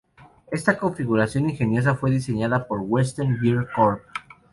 Esta 0.51 0.79
configuración 0.79 1.47
ingeniosa 1.47 1.93
fue 1.93 2.09
diseñada 2.09 2.65
por 2.67 2.79
Western 2.81 3.37
Gear 3.39 3.67
Corp. 3.71 4.01